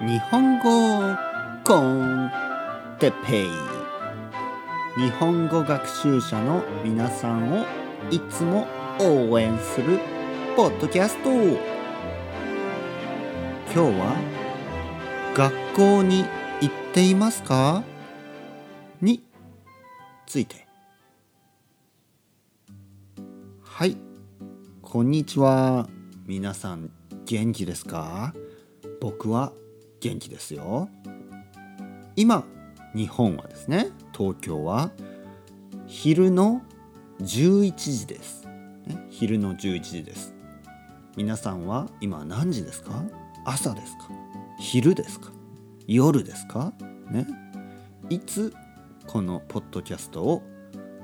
[0.00, 1.16] 日本語
[1.62, 2.28] コン
[2.98, 3.48] テペイ。
[4.96, 7.64] 日本語学習者の皆さんを
[8.10, 8.66] いつも
[8.98, 10.00] 応援する
[10.56, 11.30] ポッドキャスト。
[11.32, 11.52] 今
[13.72, 14.16] 日は
[15.32, 16.24] 学校に
[16.60, 17.84] 行っていますか？
[19.00, 19.22] に
[20.26, 20.66] ついて。
[23.62, 23.96] はい。
[24.82, 25.88] こんにちは。
[26.26, 26.90] 皆さん
[27.26, 28.34] 元気ですか？
[29.00, 29.52] 僕は
[30.04, 30.90] 元気ですよ。
[32.14, 32.44] 今
[32.94, 34.90] 日本はですね東京は
[35.86, 36.60] 昼の
[37.20, 38.46] 11時です、
[38.86, 40.34] ね、昼の11時です。
[41.16, 43.02] 皆さんは今何時ですか？
[43.46, 44.10] 朝ですか？
[44.58, 45.32] 昼ですか？
[45.86, 46.74] 夜ですか？
[47.10, 47.26] ね。
[48.10, 48.52] いつ
[49.06, 50.42] このポッドキャストを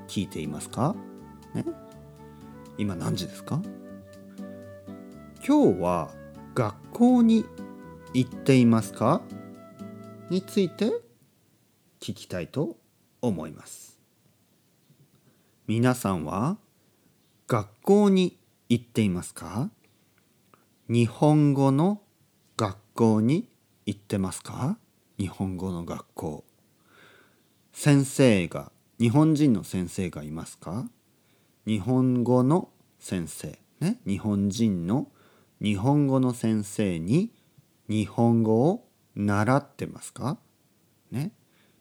[0.07, 0.95] 聞いていますか？
[1.55, 1.65] ね。
[2.77, 3.63] 今何時ですか？
[5.43, 6.11] 今日は
[6.53, 7.45] 学校に
[8.13, 9.21] 行っていますか？
[10.29, 10.91] について
[12.01, 12.75] 聞きたいと
[13.21, 13.97] 思います。
[15.65, 16.57] 皆さんは
[17.47, 18.37] 学校に
[18.67, 19.69] 行っていますか？
[20.89, 22.01] 日本語の
[22.57, 23.47] 学校に
[23.85, 24.77] 行ってますか？
[25.17, 26.43] 日本語の学校。
[27.71, 30.89] 先生が日本人の先生がいますか？
[31.65, 32.67] 日本語の
[32.99, 35.07] 先生ね日本人の
[35.61, 37.31] 日本語の先生に
[37.89, 40.37] 日本語を習ってますか？
[41.11, 41.31] ね。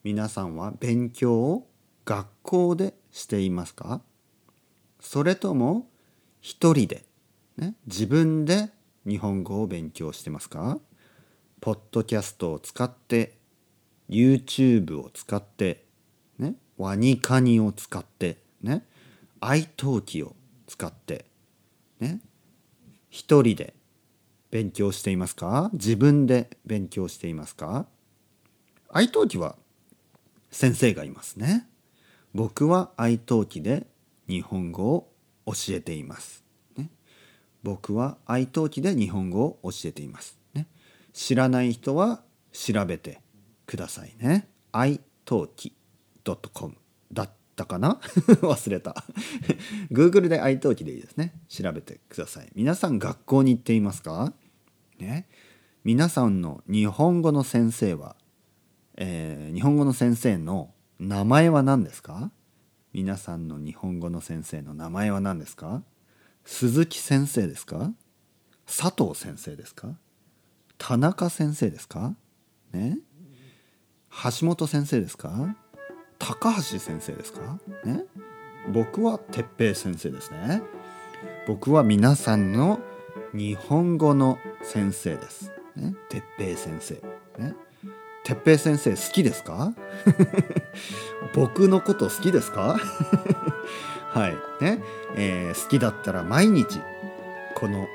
[0.02, 1.70] 皆さんは勉強を
[2.04, 4.02] 学校でしていますか？
[4.98, 5.88] それとも
[6.40, 7.04] 一人で、
[7.56, 8.70] ね、自分で
[9.06, 10.78] 日本語を勉強してますか？
[11.60, 13.38] ポッドキャストを使って
[14.08, 15.84] YouTube を使って
[16.38, 18.86] ねワニカニを使ってね
[19.40, 21.26] i t a l を使って
[22.00, 22.20] ね
[23.10, 23.74] 一人で
[24.50, 25.70] 勉強していますか？
[25.72, 27.86] 自分で勉強していますか？
[28.88, 29.56] 愛登記は
[30.50, 31.68] 先生がいますね。
[32.34, 33.86] 僕は愛登記で
[34.28, 35.12] 日本語を
[35.46, 36.44] 教えています。
[36.76, 36.90] ね、
[37.62, 40.38] 僕は愛登記で日本語を教えています。
[40.54, 40.66] ね、
[41.12, 42.22] 知らない人は
[42.52, 43.20] 調べて
[43.66, 44.48] くださいね。
[44.72, 45.74] 愛登記
[46.52, 46.74] .com
[47.12, 48.00] だったかな？
[48.42, 49.04] 忘れた
[49.90, 51.32] Google で愛登記でいいですね。
[51.48, 52.50] 調べてください。
[52.54, 54.32] 皆さん学校に行っていますか？
[55.00, 55.28] ね、
[55.84, 58.16] 皆さんの日本語の先生は、
[58.96, 62.30] えー、日本語の先生の名前は何ですか？
[62.92, 65.82] 皆さんの日本語の先生の名前は何ですか？
[66.44, 67.92] 鈴木先生ですか？
[68.66, 69.96] 佐藤先生ですか？
[70.76, 72.14] 田中先生ですか？
[72.72, 72.98] ね。
[74.40, 75.56] 橋本先生ですか？
[76.18, 77.58] 高橋先生ですか？
[77.84, 78.04] ね。
[78.72, 80.62] 僕は哲平先生ですね。
[81.46, 82.80] 僕は皆さんの
[83.32, 85.50] 日本語の先生です。
[85.76, 86.94] ね、哲平先生。
[87.38, 87.54] ね、
[88.24, 89.72] 哲平先生好きですか？
[91.34, 92.78] 僕のこと好きですか？
[94.10, 94.64] はい。
[94.64, 94.82] ね、
[95.16, 96.80] えー、好きだったら毎日
[97.54, 97.86] この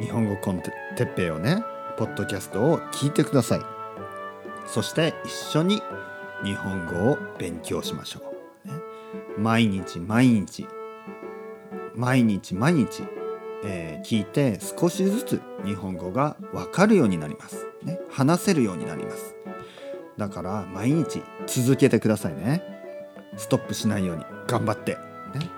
[0.00, 1.62] 日本語コンテ哲平をね、
[1.96, 3.60] ポッドキャストを聞いてください。
[4.66, 5.82] そして一緒に
[6.44, 8.20] 日本語を勉強しましょ
[8.64, 8.68] う。
[8.68, 8.74] ね、
[9.38, 10.66] 毎日毎日
[11.94, 13.04] 毎日毎日
[13.64, 19.34] えー、聞いて少しずつ日本語がわかるようになります、ね、話せるようになります。
[20.16, 22.62] だから毎日続けてくださいね。
[23.36, 25.50] ストップしないように頑張って、ね、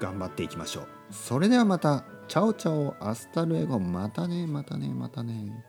[0.00, 0.86] 頑張っていきましょう。
[1.10, 2.04] それではまた。
[2.28, 3.78] Chao chao。Hasta luego。
[3.78, 5.64] またねまたねまたね。